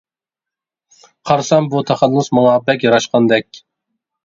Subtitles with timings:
[1.31, 3.65] قارىسام بۇ تەخەللۇس ماڭا بەك ياراشقاندەك.